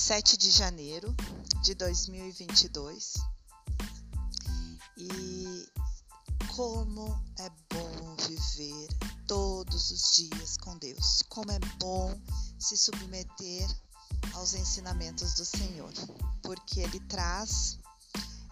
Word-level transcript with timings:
7 0.00 0.38
de 0.38 0.50
janeiro 0.50 1.14
de 1.62 1.74
2022 1.74 3.12
e 4.96 5.68
como 6.56 7.22
é 7.38 7.50
bom 7.70 8.16
viver 8.26 8.88
todos 9.28 9.90
os 9.90 10.16
dias 10.16 10.56
com 10.56 10.76
Deus, 10.78 11.22
como 11.28 11.52
é 11.52 11.58
bom 11.78 12.18
se 12.58 12.78
submeter 12.78 13.68
aos 14.32 14.54
ensinamentos 14.54 15.34
do 15.34 15.44
Senhor, 15.44 15.92
porque 16.42 16.80
Ele 16.80 16.98
traz 17.00 17.78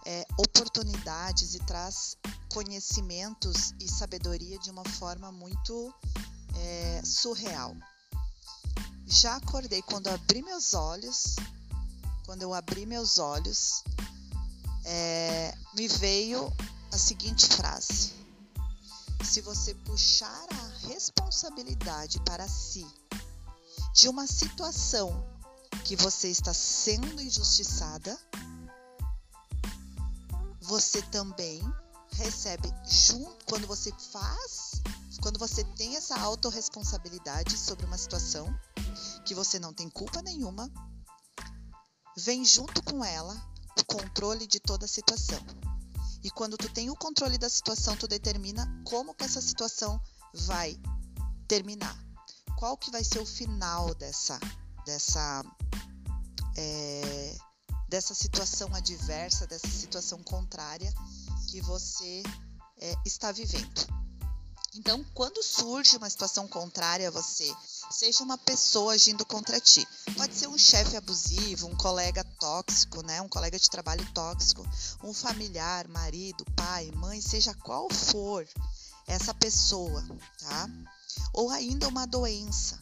é, 0.05 0.23
oportunidades 0.37 1.55
e 1.55 1.59
traz 1.65 2.15
conhecimentos 2.53 3.73
e 3.79 3.89
sabedoria 3.89 4.59
de 4.59 4.69
uma 4.69 4.87
forma 4.87 5.31
muito 5.31 5.91
é, 6.55 7.01
surreal. 7.03 7.75
Já 9.11 9.37
acordei 9.37 9.81
quando 9.81 10.07
abri 10.07 10.43
meus 10.43 10.75
olhos, 10.75 11.35
quando 12.27 12.43
eu 12.43 12.53
abri 12.53 12.85
meus 12.85 13.17
olhos, 13.17 13.83
é, 14.85 15.57
me 15.73 15.87
veio 15.87 16.53
a 16.93 16.97
seguinte 16.97 17.47
frase: 17.47 18.13
se 19.25 19.41
você 19.41 19.73
puxar 19.73 20.45
a 20.51 20.87
responsabilidade 20.87 22.19
para 22.21 22.47
si 22.47 22.85
de 23.95 24.07
uma 24.07 24.27
situação 24.27 25.27
que 25.85 25.95
você 25.95 26.27
está 26.29 26.53
sendo 26.53 27.19
injustiçada, 27.19 28.15
você 30.61 31.01
também 31.01 31.63
recebe 32.11 32.71
junto 32.87 33.43
quando 33.45 33.65
você 33.65 33.91
faz, 34.11 34.83
quando 35.19 35.39
você 35.39 35.63
tem 35.63 35.95
essa 35.95 36.15
autorresponsabilidade 36.19 37.57
sobre 37.57 37.87
uma 37.87 37.97
situação 37.97 38.55
que 39.25 39.35
você 39.35 39.59
não 39.59 39.73
tem 39.73 39.89
culpa 39.89 40.21
nenhuma, 40.21 40.71
vem 42.17 42.43
junto 42.45 42.81
com 42.83 43.03
ela 43.03 43.35
o 43.79 43.85
controle 43.85 44.47
de 44.47 44.59
toda 44.59 44.85
a 44.85 44.89
situação. 44.89 45.39
E 46.23 46.29
quando 46.31 46.57
tu 46.57 46.67
tem 46.69 46.89
o 46.89 46.95
controle 46.95 47.37
da 47.37 47.49
situação, 47.49 47.95
tu 47.95 48.07
determina 48.07 48.67
como 48.85 49.13
que 49.13 49.23
essa 49.23 49.41
situação 49.41 49.99
vai 50.33 50.77
terminar. 51.47 51.97
Qual 52.57 52.77
que 52.77 52.91
vai 52.91 53.03
ser 53.03 53.19
o 53.19 53.25
final 53.25 53.95
dessa 53.95 54.37
dessa 54.85 55.43
é, 56.57 57.37
dessa 57.87 58.13
situação 58.13 58.73
adversa, 58.73 59.47
dessa 59.47 59.67
situação 59.67 60.21
contrária 60.23 60.93
que 61.49 61.61
você 61.61 62.21
é, 62.77 62.93
está 63.05 63.31
vivendo. 63.31 63.98
Então, 64.79 65.03
quando 65.13 65.43
surge 65.43 65.97
uma 65.97 66.09
situação 66.09 66.47
contrária 66.47 67.09
a 67.09 67.11
você, 67.11 67.53
seja 67.91 68.23
uma 68.23 68.37
pessoa 68.37 68.93
agindo 68.93 69.25
contra 69.25 69.59
ti, 69.59 69.85
pode 70.15 70.33
ser 70.33 70.47
um 70.47 70.57
chefe 70.57 70.95
abusivo, 70.95 71.67
um 71.67 71.75
colega 71.75 72.23
tóxico, 72.39 73.03
né, 73.03 73.21
um 73.21 73.27
colega 73.27 73.59
de 73.59 73.69
trabalho 73.69 74.09
tóxico, 74.13 74.65
um 75.03 75.13
familiar, 75.13 75.85
marido, 75.89 76.45
pai, 76.55 76.89
mãe, 76.95 77.19
seja 77.19 77.53
qual 77.55 77.89
for 77.89 78.47
essa 79.05 79.33
pessoa, 79.33 80.01
tá? 80.39 80.69
Ou 81.33 81.49
ainda 81.49 81.85
uma 81.89 82.07
doença, 82.07 82.79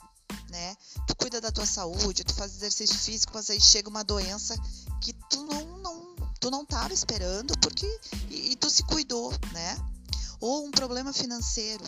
né? 0.51 0.77
Tu 1.07 1.15
cuida 1.15 1.41
da 1.41 1.51
tua 1.51 1.65
saúde, 1.65 2.23
tu 2.23 2.35
faz 2.35 2.53
exercício 2.53 2.95
físico, 2.95 3.31
mas 3.33 3.49
aí 3.49 3.59
chega 3.59 3.89
uma 3.89 4.03
doença 4.03 4.55
que 5.01 5.13
tu 5.31 5.43
não, 5.45 5.77
não 5.79 6.15
tu 6.39 6.51
não 6.51 6.61
estava 6.61 6.93
esperando 6.93 7.57
porque 7.57 7.87
e, 8.29 8.51
e, 8.51 8.55
tu 8.55 8.69
se 8.69 8.83
cuidou, 8.83 9.31
né? 9.51 9.96
Ou 10.39 10.65
um 10.65 10.71
problema 10.71 11.11
financeiro 11.13 11.83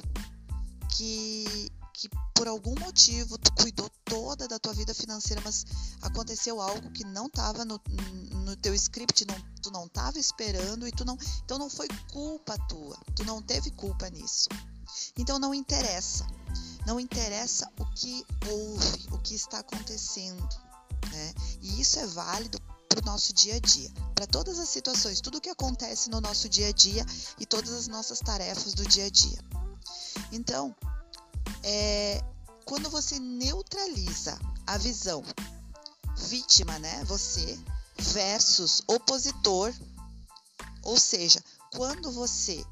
que 0.95 1.71
que 1.99 2.09
por 2.33 2.47
algum 2.47 2.73
motivo 2.79 3.37
tu 3.37 3.51
cuidou 3.55 3.89
toda 4.05 4.47
da 4.47 4.57
tua 4.57 4.73
vida 4.73 4.93
financeira, 4.93 5.41
mas 5.43 5.65
aconteceu 6.01 6.61
algo 6.61 6.89
que 6.91 7.03
não 7.03 7.25
estava 7.25 7.65
no, 7.65 7.81
no 8.45 8.55
teu 8.55 8.73
script, 8.73 9.25
não, 9.27 9.35
tu 9.61 9.69
não 9.69 9.85
estava 9.85 10.17
esperando 10.17 10.87
e 10.87 10.93
tu 10.93 11.03
não, 11.03 11.17
então 11.43 11.59
não 11.59 11.69
foi 11.69 11.89
culpa 12.09 12.57
tua, 12.69 12.97
tu 13.13 13.25
não 13.25 13.41
teve 13.41 13.69
culpa 13.71 14.09
nisso. 14.09 14.47
Então 15.17 15.37
não 15.37 15.53
interessa, 15.53 16.25
não 16.87 17.01
interessa 17.01 17.69
o 17.77 17.85
que 17.93 18.25
houve, 18.49 19.07
o 19.11 19.17
que 19.17 19.35
está 19.35 19.59
acontecendo, 19.59 20.47
né? 21.11 21.33
E 21.61 21.81
isso 21.81 21.99
é 21.99 22.07
válido 22.07 22.61
para 22.99 23.09
o 23.09 23.13
nosso 23.13 23.33
dia 23.33 23.55
a 23.55 23.59
dia, 23.59 23.89
para 24.13 24.27
todas 24.27 24.59
as 24.59 24.67
situações, 24.69 25.21
tudo 25.21 25.37
o 25.37 25.41
que 25.41 25.49
acontece 25.49 26.09
no 26.09 26.19
nosso 26.19 26.49
dia 26.49 26.67
a 26.67 26.71
dia 26.71 27.05
e 27.39 27.45
todas 27.45 27.71
as 27.71 27.87
nossas 27.87 28.19
tarefas 28.19 28.73
do 28.73 28.85
dia 28.85 29.05
a 29.05 29.09
dia. 29.09 29.39
Então, 30.31 30.75
é, 31.63 32.21
quando 32.65 32.89
você 32.89 33.17
neutraliza 33.19 34.37
a 34.67 34.77
visão 34.77 35.23
vítima, 36.15 36.77
né, 36.79 37.03
você 37.05 37.57
versus 37.97 38.81
opositor, 38.87 39.73
ou 40.83 40.99
seja, 40.99 41.43
quando 41.73 42.11
você 42.11 42.63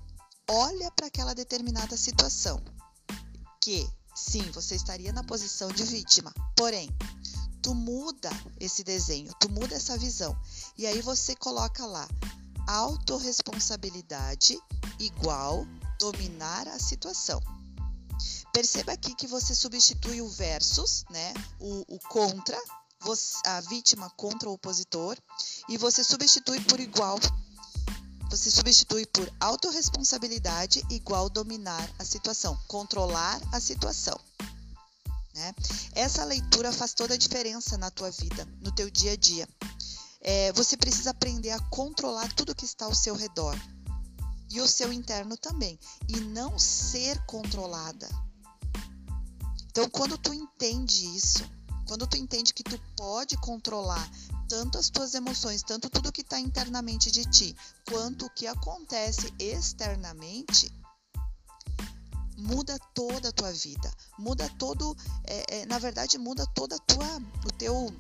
olha 0.49 0.91
para 0.91 1.07
aquela 1.07 1.33
determinada 1.33 1.95
situação 1.95 2.61
que 3.61 3.87
sim, 4.15 4.49
você 4.51 4.75
estaria 4.75 5.13
na 5.13 5.23
posição 5.23 5.69
de 5.69 5.83
vítima, 5.83 6.33
porém 6.55 6.89
tu 7.61 7.73
muda 7.73 8.29
esse 8.59 8.83
desenho, 8.83 9.33
tu 9.39 9.49
muda 9.49 9.75
essa 9.75 9.97
visão. 9.97 10.35
E 10.77 10.85
aí 10.85 11.01
você 11.01 11.35
coloca 11.35 11.85
lá 11.85 12.07
autorresponsabilidade 12.67 14.59
igual 14.99 15.65
dominar 15.99 16.67
a 16.67 16.79
situação. 16.79 17.41
Perceba 18.51 18.91
aqui 18.91 19.13
que 19.15 19.27
você 19.27 19.53
substitui 19.53 20.21
o 20.21 20.27
versus, 20.27 21.05
né? 21.09 21.33
O, 21.59 21.95
o 21.95 21.99
contra, 22.09 22.59
você, 22.99 23.37
a 23.45 23.61
vítima 23.61 24.09
contra 24.17 24.49
o 24.49 24.53
opositor, 24.53 25.17
e 25.69 25.77
você 25.77 26.03
substitui 26.03 26.59
por 26.61 26.79
igual. 26.79 27.19
Você 28.29 28.51
substitui 28.51 29.05
por 29.05 29.31
autorresponsabilidade 29.39 30.83
igual 30.89 31.29
dominar 31.29 31.89
a 31.97 32.03
situação, 32.03 32.57
controlar 32.67 33.39
a 33.53 33.59
situação. 33.59 34.19
Né? 35.37 35.53
Essa 35.93 36.23
leitura 36.23 36.73
faz 36.73 36.95
toda 36.95 37.13
a 37.13 37.17
diferença 37.17 37.77
na 37.77 37.91
tua 37.91 38.09
vida, 38.09 38.43
no 38.59 38.71
teu 38.71 38.89
dia 38.89 39.11
a 39.11 39.15
dia. 39.15 39.47
É, 40.19 40.51
você 40.53 40.75
precisa 40.75 41.11
aprender 41.11 41.51
a 41.51 41.59
controlar 41.69 42.33
tudo 42.33 42.55
que 42.55 42.65
está 42.65 42.85
ao 42.85 42.95
seu 42.95 43.15
redor 43.15 43.55
e 44.49 44.59
o 44.59 44.67
seu 44.67 44.91
interno 44.91 45.37
também, 45.37 45.77
e 46.07 46.19
não 46.21 46.57
ser 46.57 47.23
controlada. 47.27 48.09
Então, 49.69 49.87
quando 49.91 50.17
tu 50.17 50.33
entende 50.33 51.15
isso, 51.15 51.47
quando 51.85 52.07
tu 52.07 52.17
entende 52.17 52.51
que 52.51 52.63
tu 52.63 52.79
pode 52.95 53.37
controlar 53.37 54.09
tanto 54.49 54.79
as 54.79 54.89
tuas 54.89 55.13
emoções, 55.13 55.61
tanto 55.61 55.87
tudo 55.87 56.11
que 56.11 56.21
está 56.21 56.39
internamente 56.39 57.11
de 57.11 57.25
ti, 57.25 57.55
quanto 57.87 58.25
o 58.25 58.29
que 58.31 58.47
acontece 58.47 59.31
externamente, 59.37 60.71
muda 62.37 62.77
toda 62.93 63.29
a 63.29 63.31
tua 63.31 63.51
vida, 63.51 63.91
muda 64.17 64.47
todo, 64.59 64.95
é, 65.23 65.61
é, 65.61 65.65
na 65.65 65.79
verdade 65.79 66.17
muda 66.19 66.45
toda 66.45 66.75
a 66.75 66.79
tua, 66.79 67.17
o 67.45 67.51
teu, 67.51 67.91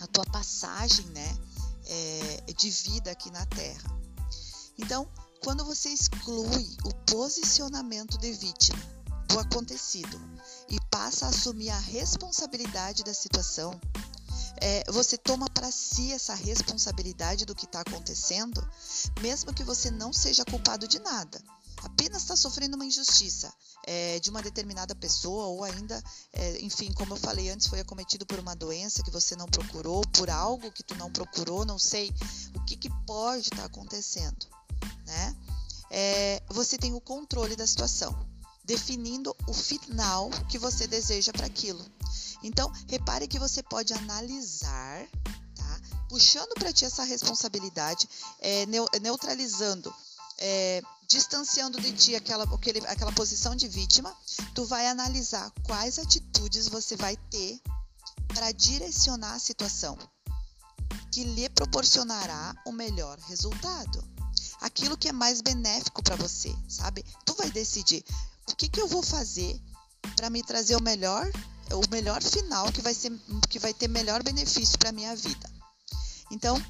a 0.00 0.06
tua 0.06 0.24
passagem, 0.26 1.04
né, 1.06 1.38
é, 1.86 2.52
de 2.52 2.70
vida 2.70 3.10
aqui 3.10 3.30
na 3.30 3.44
Terra. 3.46 3.90
Então, 4.78 5.08
quando 5.42 5.64
você 5.64 5.88
exclui 5.88 6.76
o 6.84 6.94
posicionamento 7.10 8.16
de 8.18 8.32
vítima 8.32 8.78
do 9.28 9.38
acontecido 9.40 10.20
e 10.68 10.78
passa 10.88 11.26
a 11.26 11.30
assumir 11.30 11.70
a 11.70 11.78
responsabilidade 11.78 13.02
da 13.02 13.12
situação, 13.12 13.78
é, 14.58 14.84
você 14.90 15.18
toma 15.18 15.50
para 15.50 15.70
si 15.70 16.12
essa 16.12 16.34
responsabilidade 16.34 17.44
do 17.44 17.54
que 17.54 17.64
está 17.64 17.80
acontecendo, 17.80 18.66
mesmo 19.20 19.52
que 19.52 19.64
você 19.64 19.90
não 19.90 20.12
seja 20.12 20.44
culpado 20.44 20.86
de 20.86 20.98
nada 21.00 21.42
apenas 21.86 22.22
está 22.22 22.34
sofrendo 22.34 22.74
uma 22.74 22.84
injustiça 22.84 23.52
é, 23.86 24.18
de 24.18 24.28
uma 24.28 24.42
determinada 24.42 24.94
pessoa 24.94 25.46
ou 25.46 25.62
ainda, 25.62 26.02
é, 26.32 26.60
enfim, 26.60 26.92
como 26.92 27.12
eu 27.12 27.16
falei 27.16 27.48
antes, 27.48 27.68
foi 27.68 27.78
acometido 27.78 28.26
por 28.26 28.38
uma 28.40 28.56
doença 28.56 29.02
que 29.04 29.10
você 29.10 29.36
não 29.36 29.46
procurou, 29.46 30.02
por 30.12 30.28
algo 30.28 30.72
que 30.72 30.82
tu 30.82 30.94
não 30.96 31.10
procurou, 31.10 31.64
não 31.64 31.78
sei 31.78 32.12
o 32.54 32.64
que, 32.64 32.76
que 32.76 32.90
pode 33.06 33.42
estar 33.42 33.56
tá 33.58 33.64
acontecendo, 33.64 34.46
né? 35.06 35.36
É, 35.88 36.42
você 36.48 36.76
tem 36.76 36.92
o 36.92 37.00
controle 37.00 37.54
da 37.54 37.66
situação, 37.66 38.12
definindo 38.64 39.34
o 39.46 39.54
final 39.54 40.28
que 40.50 40.58
você 40.58 40.88
deseja 40.88 41.32
para 41.32 41.46
aquilo. 41.46 41.84
Então, 42.42 42.70
repare 42.88 43.28
que 43.28 43.38
você 43.38 43.62
pode 43.62 43.94
analisar, 43.94 45.06
tá? 45.54 45.80
Puxando 46.08 46.54
para 46.54 46.72
ti 46.72 46.84
essa 46.84 47.04
responsabilidade, 47.04 48.08
é, 48.40 48.66
neutralizando 49.00 49.94
é, 50.38 50.82
distanciando 51.08 51.80
de 51.80 51.92
ti 51.92 52.16
aquela, 52.16 52.44
aquele, 52.44 52.86
aquela 52.86 53.12
posição 53.12 53.54
de 53.54 53.68
vítima, 53.68 54.14
tu 54.54 54.64
vai 54.64 54.86
analisar 54.86 55.50
quais 55.62 55.98
atitudes 55.98 56.68
você 56.68 56.96
vai 56.96 57.16
ter 57.30 57.60
para 58.28 58.52
direcionar 58.52 59.34
a 59.34 59.38
situação 59.38 59.96
que 61.10 61.24
lhe 61.24 61.48
proporcionará 61.48 62.54
o 62.66 62.72
melhor 62.72 63.18
resultado. 63.20 64.04
Aquilo 64.60 64.96
que 64.96 65.08
é 65.08 65.12
mais 65.12 65.40
benéfico 65.40 66.02
para 66.02 66.16
você, 66.16 66.54
sabe? 66.68 67.04
Tu 67.24 67.34
vai 67.34 67.50
decidir 67.50 68.04
o 68.50 68.54
que, 68.54 68.68
que 68.68 68.80
eu 68.80 68.88
vou 68.88 69.02
fazer 69.02 69.60
para 70.14 70.30
me 70.30 70.42
trazer 70.42 70.76
o 70.76 70.82
melhor, 70.82 71.30
o 71.72 71.90
melhor 71.90 72.22
final 72.22 72.70
que 72.72 72.80
vai 72.80 72.94
ser 72.94 73.12
que 73.48 73.58
vai 73.58 73.72
ter 73.72 73.88
melhor 73.88 74.22
benefício 74.22 74.78
para 74.78 74.92
minha 74.92 75.14
vida. 75.16 75.50
Então, 76.30 76.62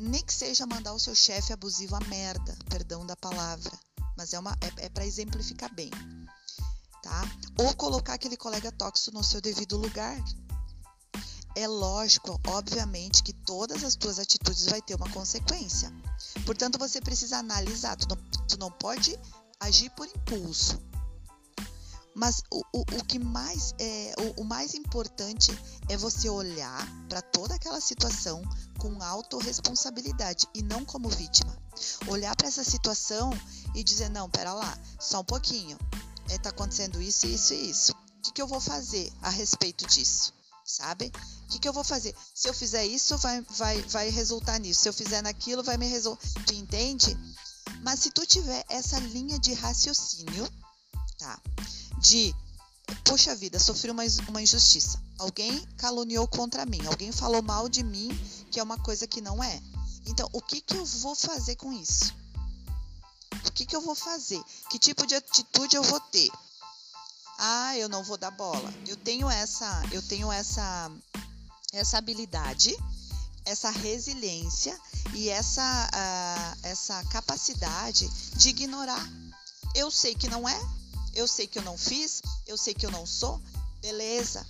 nem 0.00 0.24
que 0.24 0.32
seja 0.32 0.66
mandar 0.66 0.94
o 0.94 0.98
seu 0.98 1.14
chefe 1.14 1.52
abusivo 1.52 1.94
a 1.94 2.00
merda, 2.00 2.56
perdão 2.70 3.04
da 3.04 3.14
palavra, 3.14 3.70
mas 4.16 4.32
é 4.32 4.38
uma 4.38 4.56
é, 4.60 4.86
é 4.86 4.88
para 4.88 5.04
exemplificar 5.04 5.72
bem, 5.74 5.90
tá? 7.02 7.22
Ou 7.58 7.74
colocar 7.76 8.14
aquele 8.14 8.36
colega 8.36 8.72
tóxico 8.72 9.16
no 9.16 9.22
seu 9.22 9.40
devido 9.40 9.76
lugar. 9.76 10.16
É 11.56 11.66
lógico, 11.66 12.40
obviamente, 12.46 13.22
que 13.22 13.32
todas 13.32 13.82
as 13.82 13.96
tuas 13.96 14.18
atitudes 14.18 14.66
vai 14.66 14.80
ter 14.80 14.94
uma 14.94 15.10
consequência. 15.10 15.92
Portanto, 16.46 16.78
você 16.78 17.00
precisa 17.00 17.38
analisar. 17.38 17.96
Tu 17.96 18.06
não, 18.08 18.16
tu 18.46 18.56
não 18.56 18.70
pode 18.70 19.18
agir 19.58 19.90
por 19.90 20.06
impulso. 20.06 20.80
Mas 22.20 22.42
o, 22.50 22.62
o, 22.74 22.80
o 22.80 23.04
que 23.04 23.18
mais 23.18 23.74
é 23.78 24.12
o, 24.36 24.42
o 24.42 24.44
mais 24.44 24.74
importante 24.74 25.50
é 25.88 25.96
você 25.96 26.28
olhar 26.28 26.86
para 27.08 27.22
toda 27.22 27.54
aquela 27.54 27.80
situação 27.80 28.42
com 28.78 29.02
autorresponsabilidade 29.02 30.46
e 30.52 30.62
não 30.62 30.84
como 30.84 31.08
vítima. 31.08 31.56
Olhar 32.08 32.36
para 32.36 32.48
essa 32.48 32.62
situação 32.62 33.30
e 33.74 33.82
dizer, 33.82 34.10
não, 34.10 34.28
pera 34.28 34.52
lá, 34.52 34.78
só 34.98 35.20
um 35.20 35.24
pouquinho. 35.24 35.78
Está 36.28 36.50
é, 36.50 36.52
acontecendo 36.52 37.00
isso, 37.00 37.26
isso 37.26 37.54
e 37.54 37.70
isso. 37.70 37.92
O 37.92 38.20
que, 38.20 38.32
que 38.32 38.42
eu 38.42 38.46
vou 38.46 38.60
fazer 38.60 39.10
a 39.22 39.30
respeito 39.30 39.86
disso? 39.86 40.34
Sabe? 40.62 41.10
O 41.44 41.46
que, 41.48 41.58
que 41.58 41.68
eu 41.70 41.72
vou 41.72 41.82
fazer? 41.82 42.14
Se 42.34 42.46
eu 42.50 42.52
fizer 42.52 42.84
isso, 42.84 43.16
vai, 43.16 43.40
vai, 43.56 43.80
vai 43.84 44.10
resultar 44.10 44.60
nisso. 44.60 44.82
Se 44.82 44.88
eu 44.90 44.92
fizer 44.92 45.22
naquilo, 45.22 45.62
vai 45.62 45.78
me 45.78 45.86
resolver. 45.86 46.20
Tu 46.46 46.52
entende? 46.52 47.16
Mas 47.82 48.00
se 48.00 48.10
tu 48.10 48.26
tiver 48.26 48.62
essa 48.68 48.98
linha 48.98 49.38
de 49.38 49.54
raciocínio, 49.54 50.46
tá? 51.20 51.40
De, 51.98 52.34
poxa 53.04 53.36
vida, 53.36 53.58
sofri 53.58 53.90
uma, 53.90 54.02
uma 54.28 54.42
injustiça. 54.42 55.00
Alguém 55.18 55.64
caluniou 55.76 56.26
contra 56.26 56.66
mim, 56.66 56.80
alguém 56.86 57.12
falou 57.12 57.42
mal 57.42 57.68
de 57.68 57.82
mim, 57.82 58.08
que 58.50 58.58
é 58.58 58.62
uma 58.62 58.78
coisa 58.78 59.06
que 59.06 59.20
não 59.20 59.42
é. 59.44 59.62
Então, 60.06 60.28
o 60.32 60.40
que, 60.40 60.60
que 60.60 60.76
eu 60.76 60.84
vou 60.84 61.14
fazer 61.14 61.56
com 61.56 61.72
isso? 61.72 62.12
O 63.46 63.52
que, 63.52 63.64
que 63.64 63.76
eu 63.76 63.80
vou 63.80 63.94
fazer? 63.94 64.42
Que 64.70 64.78
tipo 64.78 65.06
de 65.06 65.14
atitude 65.14 65.76
eu 65.76 65.82
vou 65.82 66.00
ter? 66.00 66.30
Ah, 67.38 67.76
eu 67.76 67.88
não 67.88 68.02
vou 68.02 68.16
dar 68.16 68.30
bola. 68.30 68.74
Eu 68.86 68.96
tenho 68.96 69.30
essa, 69.30 69.82
eu 69.92 70.02
tenho 70.02 70.32
essa, 70.32 70.90
essa 71.72 71.98
habilidade 71.98 72.76
essa 73.44 73.70
resiliência 73.70 74.78
e 75.14 75.28
essa, 75.28 75.90
uh, 75.92 76.58
essa 76.62 77.02
capacidade 77.06 78.08
de 78.36 78.50
ignorar. 78.50 79.08
Eu 79.74 79.90
sei 79.90 80.14
que 80.14 80.28
não 80.28 80.48
é, 80.48 80.60
eu 81.14 81.26
sei 81.26 81.46
que 81.46 81.58
eu 81.58 81.62
não 81.62 81.76
fiz, 81.76 82.22
eu 82.46 82.56
sei 82.56 82.74
que 82.74 82.86
eu 82.86 82.90
não 82.90 83.06
sou, 83.06 83.40
beleza. 83.80 84.46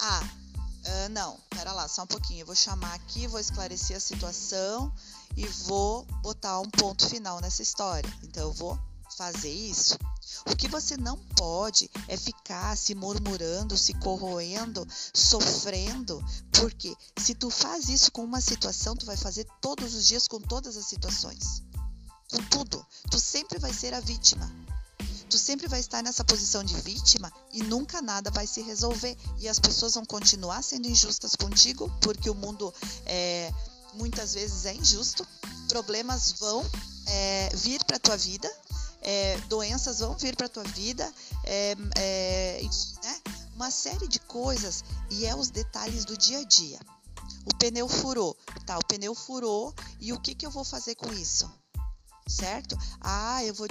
Ah, 0.00 0.22
uh, 0.24 1.08
não, 1.10 1.38
pera 1.50 1.72
lá, 1.72 1.88
só 1.88 2.02
um 2.02 2.06
pouquinho. 2.06 2.40
Eu 2.40 2.46
vou 2.46 2.54
chamar 2.54 2.94
aqui, 2.94 3.26
vou 3.26 3.40
esclarecer 3.40 3.96
a 3.96 4.00
situação 4.00 4.92
e 5.36 5.46
vou 5.46 6.04
botar 6.22 6.60
um 6.60 6.70
ponto 6.70 7.08
final 7.08 7.40
nessa 7.40 7.62
história. 7.62 8.12
Então, 8.22 8.44
eu 8.44 8.52
vou 8.52 8.78
fazer 9.16 9.52
isso. 9.52 9.98
O 10.46 10.56
que 10.56 10.68
você 10.68 10.96
não 10.96 11.16
pode 11.36 11.90
é 12.08 12.16
ficar 12.16 12.76
se 12.76 12.94
murmurando, 12.94 13.76
se 13.76 13.94
corroendo, 13.94 14.86
sofrendo, 15.14 16.24
porque 16.50 16.96
se 17.18 17.34
tu 17.34 17.50
faz 17.50 17.88
isso 17.88 18.10
com 18.10 18.24
uma 18.24 18.40
situação, 18.40 18.96
tu 18.96 19.06
vai 19.06 19.16
fazer 19.16 19.46
todos 19.60 19.94
os 19.94 20.06
dias 20.06 20.26
com 20.26 20.40
todas 20.40 20.76
as 20.76 20.86
situações. 20.86 21.62
Com 22.30 22.42
tudo, 22.44 22.84
tu 23.10 23.20
sempre 23.20 23.58
vai 23.58 23.72
ser 23.72 23.94
a 23.94 24.00
vítima. 24.00 24.50
Tu 25.32 25.38
sempre 25.38 25.66
vai 25.66 25.80
estar 25.80 26.02
nessa 26.02 26.22
posição 26.22 26.62
de 26.62 26.78
vítima 26.82 27.32
e 27.54 27.62
nunca 27.62 28.02
nada 28.02 28.30
vai 28.30 28.46
se 28.46 28.60
resolver. 28.60 29.16
E 29.38 29.48
as 29.48 29.58
pessoas 29.58 29.94
vão 29.94 30.04
continuar 30.04 30.62
sendo 30.62 30.86
injustas 30.86 31.34
contigo, 31.34 31.90
porque 32.02 32.28
o 32.28 32.34
mundo 32.34 32.72
é, 33.06 33.50
muitas 33.94 34.34
vezes 34.34 34.66
é 34.66 34.74
injusto. 34.74 35.26
Problemas 35.68 36.32
vão 36.32 36.62
é, 37.06 37.50
vir 37.56 37.82
para 37.84 37.98
tua 37.98 38.14
vida 38.14 38.46
é, 39.00 39.38
doenças 39.48 40.00
vão 40.00 40.16
vir 40.18 40.36
para 40.36 40.50
tua 40.50 40.64
vida, 40.64 41.10
é, 41.44 41.74
é, 41.96 42.62
né? 43.02 43.20
uma 43.54 43.70
série 43.70 44.06
de 44.06 44.20
coisas 44.20 44.84
e 45.10 45.24
é 45.26 45.34
os 45.34 45.48
detalhes 45.48 46.04
do 46.04 46.16
dia 46.16 46.40
a 46.40 46.44
dia. 46.44 46.78
O 47.46 47.56
pneu 47.56 47.88
furou, 47.88 48.36
tá? 48.66 48.78
O 48.78 48.84
pneu 48.84 49.14
furou 49.14 49.74
e 49.98 50.12
o 50.12 50.20
que 50.20 50.34
que 50.34 50.46
eu 50.46 50.50
vou 50.50 50.64
fazer 50.64 50.94
com 50.94 51.10
isso? 51.12 51.50
Certo? 52.26 52.76
Ah, 53.00 53.44
eu 53.44 53.54
vou. 53.54 53.66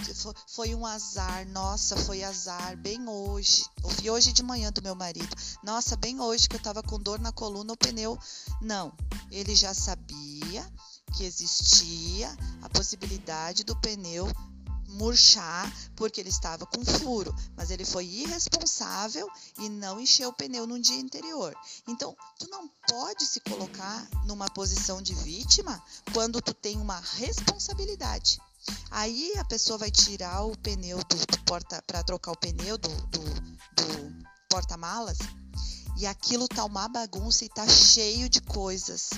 Foi 0.47 0.75
um 0.75 0.85
azar, 0.85 1.47
nossa, 1.49 1.95
foi 1.95 2.23
azar, 2.23 2.77
bem 2.77 3.07
hoje. 3.07 3.65
Ouvi 3.83 4.09
hoje 4.09 4.33
de 4.33 4.43
manhã 4.43 4.71
do 4.71 4.81
meu 4.81 4.95
marido. 4.95 5.35
Nossa, 5.63 5.95
bem 5.95 6.19
hoje 6.19 6.47
que 6.47 6.55
eu 6.55 6.61
tava 6.61 6.83
com 6.83 6.99
dor 6.99 7.19
na 7.19 7.31
coluna, 7.31 7.73
o 7.73 7.77
pneu. 7.77 8.17
Não, 8.61 8.93
ele 9.31 9.55
já 9.55 9.73
sabia 9.73 10.65
que 11.15 11.23
existia 11.23 12.35
a 12.61 12.69
possibilidade 12.69 13.63
do 13.63 13.75
pneu 13.79 14.27
murchar 14.91 15.71
porque 15.95 16.19
ele 16.19 16.29
estava 16.29 16.65
com 16.65 16.83
furo, 16.83 17.35
mas 17.55 17.71
ele 17.71 17.85
foi 17.85 18.05
irresponsável 18.05 19.27
e 19.59 19.69
não 19.69 19.99
encheu 19.99 20.29
o 20.29 20.33
pneu 20.33 20.65
no 20.67 20.79
dia 20.79 21.01
anterior. 21.01 21.55
Então, 21.87 22.15
tu 22.39 22.49
não 22.49 22.67
pode 22.87 23.25
se 23.25 23.39
colocar 23.41 24.07
numa 24.25 24.49
posição 24.49 25.01
de 25.01 25.13
vítima 25.13 25.81
quando 26.13 26.41
tu 26.41 26.53
tem 26.53 26.77
uma 26.77 26.99
responsabilidade. 26.99 28.39
Aí 28.89 29.33
a 29.37 29.45
pessoa 29.45 29.77
vai 29.77 29.89
tirar 29.89 30.43
o 30.43 30.57
pneu 30.57 30.97
do, 30.97 31.15
do 31.15 31.43
porta 31.45 31.81
para 31.87 32.03
trocar 32.03 32.31
o 32.31 32.37
pneu 32.37 32.77
do, 32.77 32.89
do, 33.07 33.19
do 33.19 34.27
porta-malas 34.49 35.17
e 36.01 36.05
aquilo 36.05 36.47
tá 36.47 36.65
uma 36.65 36.87
bagunça 36.89 37.45
e 37.45 37.49
tá 37.49 37.67
cheio 37.67 38.27
de 38.27 38.41
coisas 38.41 39.11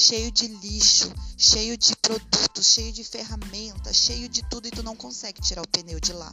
cheio 0.00 0.32
de 0.32 0.46
lixo, 0.46 1.12
cheio 1.36 1.76
de 1.76 1.94
produtos, 1.96 2.66
cheio 2.66 2.90
de 2.90 3.04
ferramentas, 3.04 3.94
cheio 3.94 4.30
de 4.30 4.42
tudo 4.48 4.66
e 4.66 4.70
tu 4.70 4.82
não 4.82 4.96
consegue 4.96 5.42
tirar 5.42 5.62
o 5.62 5.68
pneu 5.68 6.00
de 6.00 6.14
lá. 6.14 6.32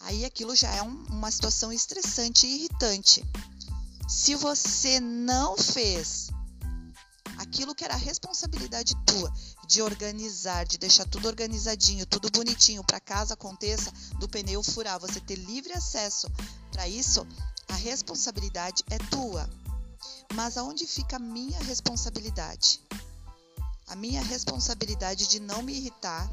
Aí 0.00 0.24
aquilo 0.24 0.56
já 0.56 0.74
é 0.74 0.82
um, 0.82 1.04
uma 1.08 1.30
situação 1.30 1.72
estressante 1.72 2.46
e 2.46 2.56
irritante. 2.56 3.24
Se 4.08 4.34
você 4.34 4.98
não 4.98 5.56
fez 5.56 6.30
aquilo 7.38 7.76
que 7.76 7.84
era 7.84 7.94
responsabilidade 7.94 8.94
tua 9.06 9.32
de 9.68 9.80
organizar, 9.80 10.66
de 10.66 10.78
deixar 10.78 11.04
tudo 11.06 11.28
organizadinho, 11.28 12.04
tudo 12.06 12.28
bonitinho 12.28 12.82
para 12.82 12.98
caso 12.98 13.32
aconteça 13.32 13.92
do 14.18 14.28
pneu 14.28 14.64
furar, 14.64 14.98
você 14.98 15.20
ter 15.20 15.36
livre 15.36 15.72
acesso 15.72 16.28
para 16.72 16.88
isso, 16.88 17.24
a 17.70 17.76
responsabilidade 17.76 18.84
é 18.90 18.98
tua. 18.98 19.48
Mas 20.34 20.56
aonde 20.56 20.86
fica 20.86 21.16
a 21.16 21.18
minha 21.18 21.58
responsabilidade? 21.60 22.80
A 23.88 23.96
minha 23.96 24.22
responsabilidade 24.22 25.26
de 25.26 25.40
não 25.40 25.62
me 25.62 25.74
irritar, 25.74 26.30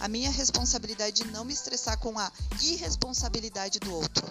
a 0.00 0.08
minha 0.08 0.30
responsabilidade 0.30 1.22
de 1.22 1.30
não 1.30 1.44
me 1.44 1.52
estressar 1.52 1.98
com 1.98 2.18
a 2.18 2.30
irresponsabilidade 2.60 3.78
do 3.78 3.94
outro. 3.94 4.26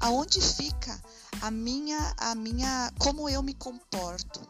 Aonde 0.00 0.40
fica 0.40 1.00
a 1.40 1.50
minha 1.50 2.14
a 2.18 2.34
minha 2.34 2.92
como 2.98 3.28
eu 3.28 3.42
me 3.42 3.54
comporto 3.54 4.46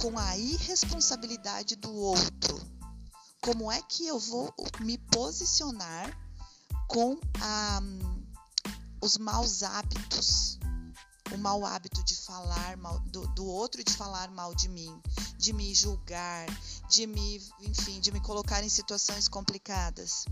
com 0.00 0.18
a 0.18 0.36
irresponsabilidade 0.38 1.76
do 1.76 1.92
outro? 1.92 2.60
Como 3.40 3.70
é 3.70 3.82
que 3.82 4.06
eu 4.06 4.18
vou 4.18 4.54
me 4.80 4.96
posicionar 4.98 6.16
com 6.88 7.18
a, 7.40 7.80
os 9.06 9.16
maus 9.16 9.62
hábitos? 9.62 10.58
o 11.32 11.38
mau 11.38 11.66
hábito 11.66 12.02
de 12.04 12.14
falar 12.14 12.76
mal 12.76 13.00
do, 13.00 13.26
do, 13.28 13.46
outro 13.46 13.82
de 13.82 13.92
falar 13.92 14.30
mal 14.30 14.54
de 14.54 14.68
mim, 14.68 15.00
de 15.36 15.52
me 15.52 15.74
julgar, 15.74 16.46
de 16.88 17.06
me, 17.06 17.42
enfim, 17.60 17.98
de 18.00 18.12
me 18.12 18.20
colocar 18.20 18.62
em 18.62 18.68
situações 18.68 19.28
complicadas. 19.28 20.24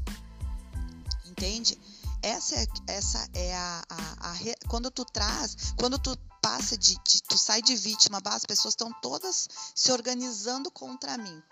Entende? 1.27 1.79
Essa 2.23 2.55
é, 2.55 2.67
essa 2.87 3.29
é 3.35 3.55
a, 3.55 3.83
a, 3.91 4.31
a 4.31 4.35
quando 4.69 4.89
tu 4.91 5.05
traz, 5.05 5.75
quando 5.77 5.99
tu 5.99 6.17
passa 6.41 6.79
de, 6.79 6.95
de 6.95 7.23
tu 7.25 7.37
sai 7.37 7.61
de 7.61 7.75
vítima, 7.75 8.23
as 8.25 8.45
pessoas 8.45 8.73
estão 8.73 8.93
todas 9.03 9.49
se 9.75 9.91
organizando 9.91 10.71
contra 10.71 11.19
mim. 11.19 11.43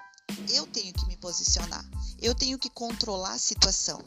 Eu 0.48 0.66
tenho 0.66 0.92
que 0.92 1.06
me 1.06 1.16
posicionar. 1.16 1.84
Eu 2.20 2.34
tenho 2.34 2.58
que 2.58 2.70
controlar 2.70 3.32
a 3.32 3.38
situação. 3.38 4.00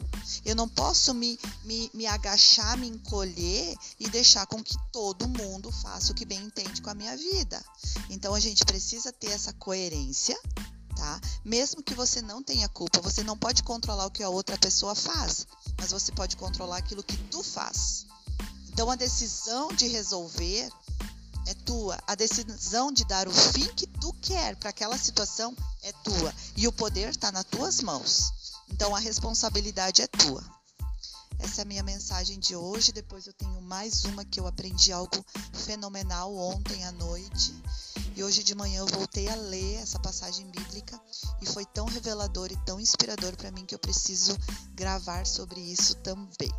Eu 0.45 0.55
não 0.55 0.69
posso 0.69 1.13
me, 1.13 1.39
me, 1.63 1.89
me 1.93 2.05
agachar, 2.05 2.77
me 2.77 2.87
encolher 2.87 3.75
e 3.99 4.09
deixar 4.09 4.45
com 4.47 4.63
que 4.63 4.75
todo 4.91 5.27
mundo 5.27 5.71
faça 5.71 6.11
o 6.11 6.15
que 6.15 6.25
bem 6.25 6.41
entende 6.41 6.81
com 6.81 6.89
a 6.89 6.95
minha 6.95 7.15
vida. 7.17 7.63
Então 8.09 8.33
a 8.33 8.39
gente 8.39 8.63
precisa 8.63 9.11
ter 9.11 9.31
essa 9.31 9.53
coerência, 9.53 10.39
tá? 10.95 11.19
Mesmo 11.43 11.83
que 11.83 11.93
você 11.93 12.21
não 12.21 12.41
tenha 12.41 12.69
culpa, 12.69 13.01
você 13.01 13.23
não 13.23 13.37
pode 13.37 13.63
controlar 13.63 14.05
o 14.05 14.11
que 14.11 14.23
a 14.23 14.29
outra 14.29 14.57
pessoa 14.57 14.95
faz, 14.95 15.45
mas 15.77 15.91
você 15.91 16.11
pode 16.11 16.37
controlar 16.37 16.77
aquilo 16.77 17.03
que 17.03 17.17
tu 17.29 17.43
faz. 17.43 18.05
Então 18.69 18.89
a 18.89 18.95
decisão 18.95 19.69
de 19.69 19.87
resolver 19.87 20.69
é 21.45 21.53
tua. 21.53 21.97
A 22.07 22.15
decisão 22.15 22.91
de 22.91 23.05
dar 23.05 23.27
o 23.27 23.31
fim 23.31 23.67
que 23.73 23.87
tu 23.87 24.13
quer 24.21 24.55
para 24.55 24.69
aquela 24.69 24.97
situação 24.97 25.55
é 25.83 25.91
tua. 25.91 26.33
E 26.55 26.67
o 26.67 26.71
poder 26.71 27.09
está 27.09 27.31
nas 27.31 27.45
tuas 27.45 27.81
mãos. 27.81 28.31
Então 28.69 28.95
a 28.95 28.99
responsabilidade 28.99 30.01
é 30.01 30.07
tua. 30.07 30.43
Essa 31.39 31.61
é 31.61 31.63
a 31.63 31.67
minha 31.67 31.83
mensagem 31.83 32.39
de 32.39 32.55
hoje. 32.55 32.91
Depois 32.91 33.27
eu 33.27 33.33
tenho 33.33 33.61
mais 33.61 34.05
uma 34.05 34.25
que 34.25 34.39
eu 34.39 34.47
aprendi 34.47 34.91
algo 34.91 35.23
fenomenal 35.53 36.35
ontem 36.35 36.83
à 36.85 36.91
noite. 36.91 37.53
E 38.15 38.23
hoje 38.23 38.43
de 38.43 38.55
manhã 38.55 38.79
eu 38.79 38.87
voltei 38.87 39.27
a 39.27 39.35
ler 39.35 39.75
essa 39.75 39.99
passagem 39.99 40.49
bíblica 40.49 40.99
e 41.41 41.45
foi 41.45 41.65
tão 41.65 41.85
revelador 41.85 42.51
e 42.51 42.65
tão 42.65 42.79
inspirador 42.79 43.35
para 43.35 43.51
mim 43.51 43.65
que 43.65 43.75
eu 43.75 43.79
preciso 43.79 44.37
gravar 44.73 45.25
sobre 45.25 45.59
isso 45.59 45.95
também. 45.95 46.51